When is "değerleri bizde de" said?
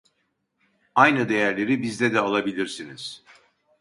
1.29-2.19